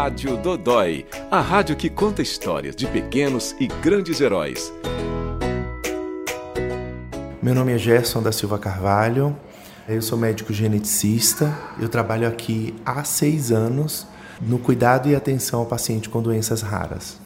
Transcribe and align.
Rádio 0.00 0.36
Dodói, 0.36 1.04
a 1.28 1.40
rádio 1.40 1.74
que 1.74 1.90
conta 1.90 2.22
histórias 2.22 2.76
de 2.76 2.86
pequenos 2.86 3.56
e 3.58 3.66
grandes 3.66 4.20
heróis. 4.20 4.72
Meu 7.42 7.52
nome 7.52 7.72
é 7.74 7.78
Gerson 7.78 8.22
da 8.22 8.30
Silva 8.30 8.60
Carvalho, 8.60 9.36
eu 9.88 10.00
sou 10.00 10.16
médico 10.16 10.52
geneticista, 10.52 11.52
eu 11.80 11.88
trabalho 11.88 12.28
aqui 12.28 12.76
há 12.86 13.02
seis 13.02 13.50
anos 13.50 14.06
no 14.40 14.60
cuidado 14.60 15.08
e 15.08 15.16
atenção 15.16 15.58
ao 15.58 15.66
paciente 15.66 16.08
com 16.08 16.22
doenças 16.22 16.62
raras. 16.62 17.18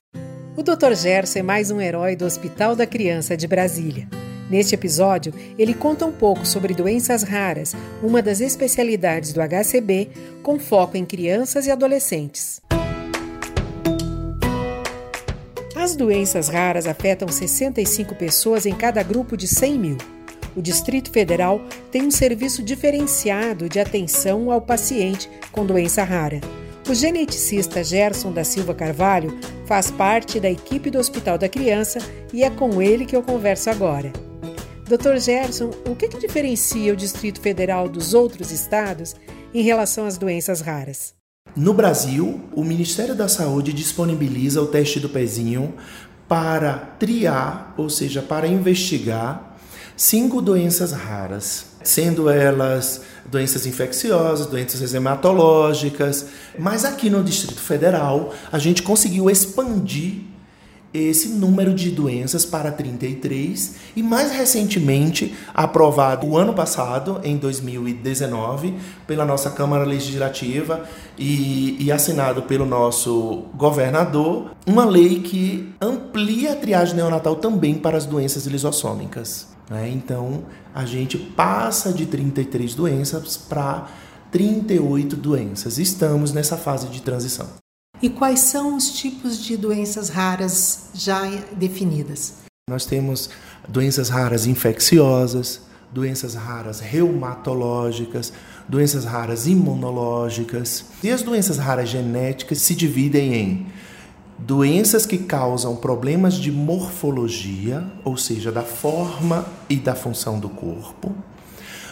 O 0.57 0.62
Dr. 0.62 0.95
Gerson 0.95 1.41
é 1.41 1.43
mais 1.43 1.70
um 1.70 1.79
herói 1.79 2.16
do 2.16 2.25
Hospital 2.25 2.75
da 2.75 2.86
Criança 2.86 3.36
de 3.36 3.46
Brasília. 3.46 4.09
Neste 4.48 4.75
episódio, 4.75 5.32
ele 5.59 5.75
conta 5.75 6.07
um 6.07 6.12
pouco 6.12 6.46
sobre 6.46 6.73
doenças 6.73 7.23
raras, 7.23 7.75
uma 8.02 8.23
das 8.23 8.41
especialidades 8.41 9.34
do 9.34 9.41
HCB, 9.41 10.11
com 10.43 10.59
foco 10.59 10.96
em 10.96 11.04
crianças 11.04 11.66
e 11.66 11.70
adolescentes. 11.70 12.62
As 15.82 15.96
doenças 15.96 16.46
raras 16.46 16.86
afetam 16.86 17.27
65 17.27 18.14
pessoas 18.14 18.66
em 18.66 18.72
cada 18.72 19.02
grupo 19.02 19.36
de 19.36 19.48
100 19.48 19.78
mil. 19.80 19.98
O 20.55 20.62
Distrito 20.62 21.10
Federal 21.10 21.60
tem 21.91 22.06
um 22.06 22.10
serviço 22.10 22.62
diferenciado 22.62 23.68
de 23.68 23.80
atenção 23.80 24.52
ao 24.52 24.60
paciente 24.60 25.28
com 25.50 25.66
doença 25.66 26.05
rara. 26.05 26.41
O 26.88 26.95
geneticista 26.95 27.82
Gerson 27.82 28.30
da 28.30 28.45
Silva 28.45 28.72
Carvalho 28.72 29.36
faz 29.66 29.91
parte 29.91 30.38
da 30.38 30.48
equipe 30.48 30.88
do 30.88 31.00
Hospital 31.00 31.36
da 31.36 31.48
Criança 31.48 31.98
e 32.33 32.44
é 32.44 32.50
com 32.50 32.80
ele 32.80 33.05
que 33.05 33.16
eu 33.16 33.22
converso 33.24 33.69
agora. 33.69 34.12
Dr. 34.84 35.16
Gerson, 35.19 35.72
o 35.84 35.96
que, 35.96 36.06
que 36.06 36.19
diferencia 36.20 36.92
o 36.92 36.96
Distrito 36.96 37.41
Federal 37.41 37.88
dos 37.88 38.14
outros 38.14 38.52
estados 38.52 39.16
em 39.52 39.62
relação 39.62 40.06
às 40.06 40.16
doenças 40.16 40.60
raras? 40.60 41.22
No 41.55 41.74
Brasil, 41.74 42.41
o 42.55 42.64
Ministério 42.64 43.14
da 43.14 43.28
Saúde 43.28 43.75
disponibiliza 43.75 44.62
o 44.62 44.67
teste 44.67 44.98
do 44.98 45.11
pezinho 45.11 45.75
para 46.27 46.72
triar, 46.98 47.75
ou 47.77 47.91
seja, 47.91 48.22
para 48.22 48.48
investigar 48.48 49.58
cinco 49.94 50.41
doenças 50.41 50.92
raras, 50.92 51.67
sendo 51.84 52.30
elas 52.30 53.02
doenças 53.30 53.67
infecciosas, 53.67 54.47
doenças 54.47 54.94
hematológicas. 54.94 56.27
Mas 56.58 56.86
aqui 56.86 57.11
no 57.11 57.22
Distrito 57.22 57.61
Federal, 57.61 58.33
a 58.50 58.58
gente 58.58 58.83
conseguiu 58.83 59.28
expandir 59.28 60.31
esse 60.93 61.29
número 61.29 61.75
de 61.75 61.91
doenças 61.91 62.45
para 62.45 62.71
33 62.71 63.77
e 63.97 64.03
mais 64.03 64.31
recentemente 64.33 65.35
aprovado 65.55 66.27
o 66.27 66.37
ano 66.37 66.53
passado, 66.53 67.21
em 67.25 67.37
2019, 67.37 68.75
pela 69.07 69.25
nossa 69.25 69.51
Câmara 69.51 69.85
Legislativa 69.85 70.85
e, 71.19 71.77
e 71.83 71.91
assinado 71.91 72.43
pelo 72.43 72.67
nosso 72.67 73.45
governador, 73.55 74.51
uma 74.67 74.85
lei 74.85 75.20
que 75.20 75.73
amplia 75.81 76.53
a 76.53 76.57
triagem 76.57 76.97
neonatal 76.97 77.37
também 77.37 77.75
para 77.75 77.97
as 77.97 78.07
doenças 78.07 78.47
lisossômicas. 78.47 79.48
Né? 79.70 79.91
Então 79.91 80.45
a 80.75 80.85
gente 80.85 81.17
passa 81.17 81.93
de 81.93 82.07
33 82.07 82.75
doenças 82.75 83.37
para 83.37 83.89
38 84.31 85.17
doenças. 85.17 85.79
Estamos 85.79 86.33
nessa 86.33 86.57
fase 86.57 86.89
de 86.89 87.01
transição. 87.03 87.61
E 88.03 88.11
quais 88.11 88.41
são 88.41 88.75
os 88.77 88.91
tipos 88.91 89.39
de 89.39 89.56
doenças 89.56 90.08
raras 90.08 90.89
já 90.92 91.25
definidas? 91.53 92.34
Nós 92.69 92.84
temos 92.84 93.31
doenças 93.69 94.08
raras 94.08 94.45
infecciosas, 94.45 95.61
doenças 95.92 96.34
raras 96.34 96.80
reumatológicas, 96.80 98.33
doenças 98.69 99.05
raras 99.05 99.47
imunológicas. 99.47 100.86
E 101.00 101.12
as 101.12 101.23
doenças 101.23 101.58
raras 101.58 101.89
genéticas 101.89 102.58
se 102.58 102.75
dividem 102.75 103.34
em 103.34 103.67
doenças 104.36 105.06
que 105.06 105.19
causam 105.19 105.77
problemas 105.77 106.34
de 106.34 106.50
morfologia, 106.50 107.86
ou 108.05 108.17
seja, 108.17 108.51
da 108.51 108.63
forma 108.63 109.46
e 109.70 109.77
da 109.77 109.95
função 109.95 110.40
do 110.40 110.48
corpo, 110.48 111.14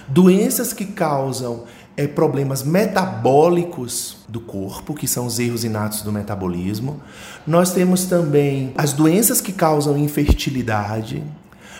doenças 0.09 0.73
que 0.73 0.87
causam 0.87 1.65
é, 1.97 2.07
problemas 2.07 2.63
metabólicos 2.63 4.19
do 4.29 4.41
corpo, 4.41 4.95
que 4.95 5.07
são 5.07 5.27
os 5.27 5.39
erros 5.39 5.65
inatos 5.65 6.03
do 6.03 6.13
metabolismo. 6.13 7.01
Nós 7.47 7.73
temos 7.73 8.05
também 8.05 8.73
as 8.77 8.93
doenças 8.93 9.41
que 9.41 9.53
causam 9.53 9.99
infertilidade. 9.99 11.23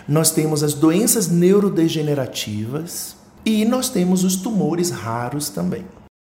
Nós 0.07 0.31
temos 0.31 0.63
as 0.63 0.73
doenças 0.73 1.27
neurodegenerativas 1.27 3.15
e 3.45 3.65
nós 3.65 3.89
temos 3.89 4.23
os 4.23 4.35
tumores 4.35 4.89
raros 4.89 5.49
também. 5.49 5.85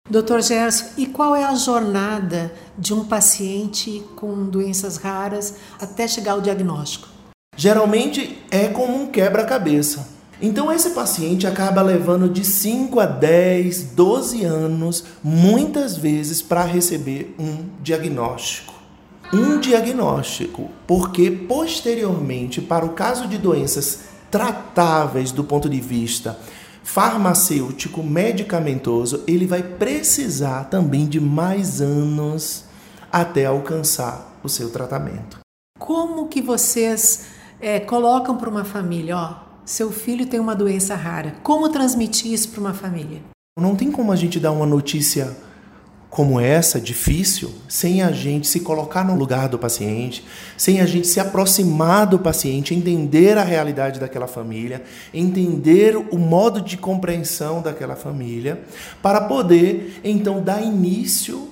Doutor 0.09 0.41
Gerson, 0.41 0.85
e 0.97 1.05
qual 1.05 1.35
é 1.35 1.43
a 1.43 1.53
jornada 1.53 2.51
de 2.77 2.93
um 2.93 3.05
paciente 3.05 4.03
com 4.15 4.45
doenças 4.49 4.97
raras 4.97 5.55
até 5.79 6.07
chegar 6.07 6.31
ao 6.33 6.41
diagnóstico? 6.41 7.07
Geralmente 7.55 8.41
é 8.49 8.67
como 8.69 9.03
um 9.03 9.07
quebra-cabeça. 9.07 10.18
Então 10.41 10.71
esse 10.71 10.91
paciente 10.91 11.45
acaba 11.45 11.81
levando 11.81 12.29
de 12.29 12.45
5 12.45 12.99
a 12.99 13.05
10, 13.05 13.83
12 13.91 14.45
anos, 14.45 15.03
muitas 15.21 15.97
vezes, 15.97 16.41
para 16.41 16.63
receber 16.63 17.35
um 17.37 17.65
diagnóstico. 17.81 18.73
Um 19.33 19.59
diagnóstico, 19.59 20.69
porque 20.87 21.29
posteriormente, 21.29 22.61
para 22.61 22.85
o 22.85 22.93
caso 22.93 23.27
de 23.27 23.37
doenças 23.37 23.99
tratáveis 24.31 25.31
do 25.31 25.43
ponto 25.43 25.69
de 25.69 25.79
vista 25.81 26.39
farmacêutico, 26.83 28.01
medicamentoso, 28.01 29.23
ele 29.27 29.45
vai 29.45 29.61
precisar 29.61 30.63
também 30.65 31.05
de 31.05 31.19
mais 31.19 31.81
anos 31.81 32.63
até 33.11 33.45
alcançar 33.45 34.39
o 34.41 34.49
seu 34.49 34.71
tratamento. 34.71 35.39
Como 35.77 36.27
que 36.27 36.41
vocês 36.41 37.25
é, 37.59 37.79
colocam 37.79 38.37
para 38.37 38.49
uma 38.49 38.65
família, 38.65 39.17
ó, 39.17 39.48
seu 39.69 39.91
filho 39.91 40.25
tem 40.25 40.39
uma 40.39 40.55
doença 40.55 40.95
rara. 40.95 41.35
Como 41.43 41.69
transmitir 41.69 42.33
isso 42.33 42.49
para 42.49 42.59
uma 42.59 42.73
família? 42.73 43.21
Não 43.59 43.75
tem 43.75 43.91
como 43.91 44.11
a 44.11 44.15
gente 44.15 44.39
dar 44.39 44.51
uma 44.51 44.65
notícia 44.65 45.37
como 46.09 46.39
essa, 46.39 46.81
difícil, 46.81 47.53
sem 47.67 48.01
a 48.01 48.11
gente 48.11 48.47
se 48.47 48.61
colocar 48.61 49.05
no 49.05 49.13
lugar 49.13 49.47
do 49.47 49.59
paciente, 49.59 50.25
sem 50.57 50.81
a 50.81 50.87
gente 50.87 51.07
se 51.07 51.19
aproximar 51.19 52.07
do 52.07 52.17
paciente, 52.17 52.73
entender 52.73 53.37
a 53.37 53.43
realidade 53.43 53.99
daquela 53.99 54.25
família, 54.25 54.81
entender 55.13 55.95
o 55.95 56.17
modo 56.17 56.61
de 56.61 56.75
compreensão 56.75 57.61
daquela 57.61 57.95
família, 57.95 58.63
para 59.03 59.21
poder 59.21 60.01
então 60.03 60.41
dar 60.41 60.63
início 60.63 61.47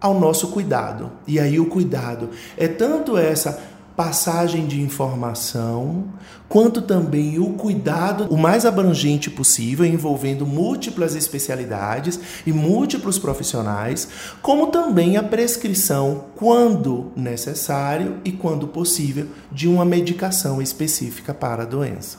ao 0.00 0.18
nosso 0.18 0.48
cuidado. 0.48 1.12
E 1.24 1.38
aí 1.38 1.60
o 1.60 1.66
cuidado 1.66 2.30
é 2.56 2.66
tanto 2.66 3.16
essa 3.16 3.62
passagem 3.96 4.66
de 4.66 4.80
informação, 4.80 6.04
quanto 6.48 6.82
também 6.82 7.38
o 7.38 7.54
cuidado 7.54 8.24
o 8.30 8.36
mais 8.36 8.64
abrangente 8.66 9.30
possível, 9.30 9.84
envolvendo 9.84 10.46
múltiplas 10.46 11.14
especialidades 11.14 12.18
e 12.46 12.52
múltiplos 12.52 13.18
profissionais, 13.18 14.08
como 14.42 14.68
também 14.68 15.16
a 15.16 15.22
prescrição, 15.22 16.24
quando 16.34 17.12
necessário 17.16 18.20
e 18.24 18.32
quando 18.32 18.68
possível, 18.68 19.28
de 19.50 19.68
uma 19.68 19.84
medicação 19.84 20.60
específica 20.60 21.34
para 21.34 21.62
a 21.62 21.66
doença. 21.66 22.18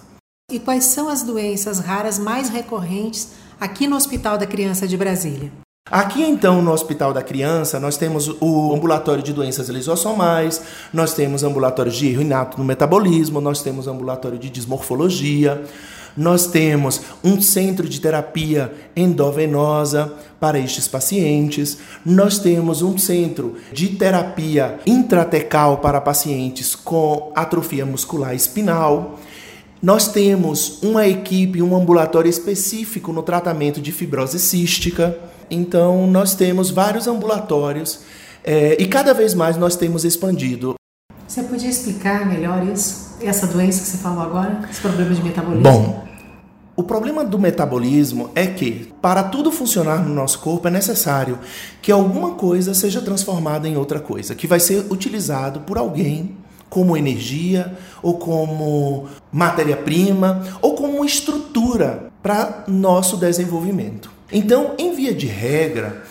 E 0.52 0.60
quais 0.60 0.86
são 0.86 1.08
as 1.08 1.24
doenças 1.24 1.80
raras 1.80 2.20
mais 2.20 2.50
recorrentes 2.50 3.30
aqui 3.60 3.88
no 3.88 3.96
Hospital 3.96 4.38
da 4.38 4.46
Criança 4.46 4.88
de 4.88 4.98
Brasília? 4.98 5.52
Aqui 5.92 6.24
então 6.24 6.62
no 6.62 6.72
Hospital 6.72 7.12
da 7.12 7.22
Criança 7.22 7.78
nós 7.78 7.98
temos 7.98 8.30
o 8.40 8.74
ambulatório 8.74 9.22
de 9.22 9.34
doenças 9.34 9.68
lisossomais, 9.68 10.62
nós 10.94 11.14
temos 11.14 11.44
ambulatório 11.44 11.92
de 11.92 12.08
erro 12.08 12.22
inato 12.22 12.58
no 12.58 12.64
metabolismo, 12.64 13.42
nós 13.42 13.62
temos 13.62 13.90
ambulatório 13.90 14.40
de 14.40 14.50
dismorfologia, 14.50 15.62
nós 16.16 16.48
temos 16.48 17.02
um 17.22 17.42
centro 17.42 17.90
de 17.90 18.00
terapia 18.00 18.74
endovenosa 18.96 20.14
para 20.40 20.58
estes 20.58 20.88
pacientes, 20.88 21.78
nós 22.06 22.40
temos 22.40 22.82
um 22.82 22.98
centro 22.98 23.58
de 23.74 23.90
terapia 23.90 24.80
intratecal 24.86 25.80
para 25.80 26.00
pacientes 26.00 26.74
com 26.74 27.34
atrofia 27.36 27.86
muscular 27.86 28.34
espinal. 28.34 29.20
Nós 29.82 30.08
temos 30.08 30.78
uma 30.84 31.08
equipe, 31.08 31.60
um 31.60 31.76
ambulatório 31.76 32.30
específico 32.30 33.12
no 33.12 33.24
tratamento 33.24 33.82
de 33.82 33.92
fibrose 33.92 34.38
cística. 34.38 35.18
Então, 35.50 36.06
nós 36.06 36.36
temos 36.36 36.70
vários 36.70 37.08
ambulatórios 37.08 38.02
é, 38.44 38.78
e 38.80 38.86
cada 38.86 39.12
vez 39.12 39.34
mais 39.34 39.58
nós 39.58 39.76
temos 39.76 40.06
expandido. 40.06 40.76
Você 41.28 41.42
podia 41.42 41.70
explicar 41.70 42.28
melhor 42.28 42.64
isso? 42.68 43.16
Essa 43.22 43.48
doença 43.48 43.82
que 43.82 43.88
você 43.88 43.98
falou 43.98 44.22
agora? 44.22 44.62
Esse 44.70 44.82
problema 44.82 45.16
de 45.16 45.24
metabolismo? 45.24 45.64
Bom, 45.64 46.08
o 46.76 46.84
problema 46.84 47.26
do 47.26 47.40
metabolismo 47.40 48.30
é 48.36 48.46
que, 48.46 48.94
para 49.02 49.24
tudo 49.24 49.52
funcionar 49.52 50.08
no 50.08 50.14
nosso 50.14 50.40
corpo, 50.40 50.68
é 50.68 50.72
necessário 50.72 51.40
que 51.82 51.92
alguma 51.92 52.36
coisa 52.36 52.76
seja 52.76 53.02
transformada 53.02 53.68
em 53.68 53.76
outra 53.76 54.00
coisa, 54.00 54.36
que 54.36 54.46
vai 54.46 54.60
ser 54.60 54.86
utilizado 54.92 55.62
por 55.62 55.80
alguém 55.80 56.38
como 56.72 56.96
energia, 56.96 57.78
ou 58.02 58.18
como 58.18 59.10
matéria-prima, 59.30 60.42
ou 60.62 60.74
como 60.74 61.04
estrutura 61.04 62.10
para 62.24 62.64
nosso 62.66 63.18
desenvolvimento. 63.18 64.10
Então, 64.32 64.72
em 64.78 64.96
via 64.96 65.14
de 65.14 65.28
regra, 65.28 66.02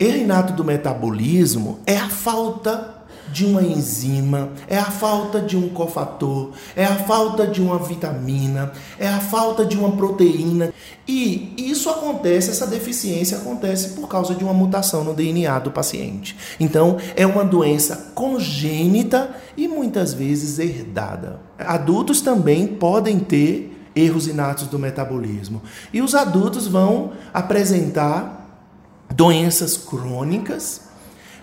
Erro 0.00 0.16
inato 0.16 0.52
do 0.52 0.64
metabolismo 0.64 1.78
é 1.86 1.96
a 1.96 2.08
falta 2.08 2.97
de 3.32 3.44
uma 3.44 3.62
enzima, 3.62 4.50
é 4.66 4.78
a 4.78 4.90
falta 4.90 5.40
de 5.40 5.56
um 5.56 5.68
cofator, 5.68 6.50
é 6.74 6.84
a 6.84 6.96
falta 6.96 7.46
de 7.46 7.60
uma 7.60 7.78
vitamina, 7.78 8.72
é 8.98 9.08
a 9.08 9.18
falta 9.18 9.64
de 9.64 9.76
uma 9.76 9.92
proteína. 9.92 10.72
E 11.06 11.54
isso 11.56 11.88
acontece, 11.88 12.50
essa 12.50 12.66
deficiência 12.66 13.38
acontece 13.38 13.90
por 13.90 14.08
causa 14.08 14.34
de 14.34 14.44
uma 14.44 14.52
mutação 14.52 15.04
no 15.04 15.14
DNA 15.14 15.58
do 15.60 15.70
paciente. 15.70 16.36
Então, 16.60 16.98
é 17.16 17.26
uma 17.26 17.44
doença 17.44 18.12
congênita 18.14 19.30
e 19.56 19.68
muitas 19.68 20.12
vezes 20.12 20.58
herdada. 20.58 21.40
Adultos 21.58 22.20
também 22.20 22.66
podem 22.66 23.18
ter 23.18 23.74
erros 23.94 24.26
inatos 24.28 24.66
do 24.66 24.78
metabolismo. 24.78 25.62
E 25.92 26.00
os 26.00 26.14
adultos 26.14 26.66
vão 26.66 27.12
apresentar 27.32 28.38
doenças 29.14 29.76
crônicas 29.76 30.87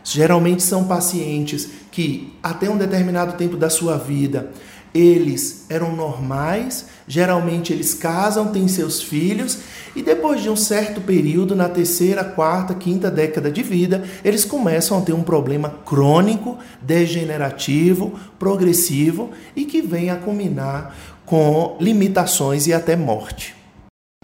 Geralmente 0.05 0.61
são 0.61 0.85
pacientes 0.85 1.67
que 1.91 2.31
até 2.41 2.69
um 2.69 2.77
determinado 2.77 3.33
tempo 3.33 3.57
da 3.57 3.71
sua 3.71 3.97
vida 3.97 4.51
eles 4.93 5.65
eram 5.67 5.93
normais, 5.93 6.85
geralmente 7.05 7.73
eles 7.73 7.93
casam, 7.93 8.47
têm 8.53 8.65
seus 8.65 9.01
filhos 9.01 9.57
e 9.93 10.01
depois 10.01 10.41
de 10.41 10.49
um 10.49 10.55
certo 10.55 11.01
período, 11.01 11.53
na 11.53 11.67
terceira, 11.67 12.23
quarta, 12.23 12.73
quinta 12.73 13.11
década 13.11 13.51
de 13.51 13.61
vida, 13.61 14.05
eles 14.23 14.45
começam 14.45 14.97
a 14.97 15.01
ter 15.01 15.11
um 15.11 15.21
problema 15.21 15.69
crônico, 15.85 16.57
degenerativo, 16.81 18.17
progressivo 18.39 19.31
e 19.53 19.65
que 19.65 19.81
vem 19.81 20.09
a 20.09 20.15
culminar 20.15 20.95
com 21.25 21.75
limitações 21.81 22.65
e 22.65 22.73
até 22.73 22.95
morte. 22.95 23.53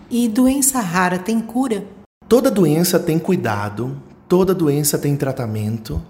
E 0.10 0.30
doença 0.30 0.80
rara 0.80 1.20
tem 1.20 1.42
cura? 1.42 1.84
Toda 2.30 2.50
doença 2.50 2.98
tem 2.98 3.20
cuidado, 3.20 3.98
Toda 4.32 4.56
doença 4.56 4.98
tem 4.98 5.18
tratamento. 5.18 6.02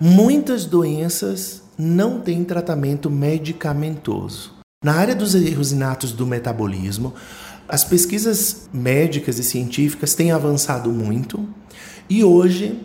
Muitas 0.00 0.64
doenças 0.64 1.62
não 1.78 2.18
têm 2.18 2.42
tratamento 2.42 3.08
medicamentoso. 3.08 4.54
Na 4.84 4.94
área 4.94 5.14
dos 5.14 5.36
erros 5.36 5.70
inatos 5.70 6.10
do 6.10 6.26
metabolismo, 6.26 7.14
as 7.68 7.84
pesquisas 7.84 8.68
médicas 8.74 9.38
e 9.38 9.44
científicas 9.44 10.16
têm 10.16 10.32
avançado 10.32 10.90
muito 10.90 11.48
e 12.10 12.24
hoje 12.24 12.76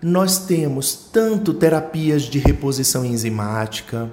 nós 0.00 0.38
temos 0.38 0.94
tanto 1.12 1.52
terapias 1.52 2.22
de 2.22 2.38
reposição 2.38 3.04
enzimática, 3.04 4.08